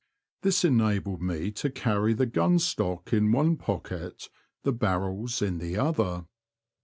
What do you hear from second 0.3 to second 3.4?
This enabled me to carry the gun stock in